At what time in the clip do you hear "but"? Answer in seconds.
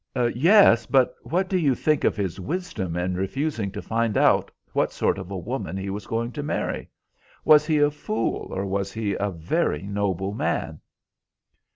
0.87-1.13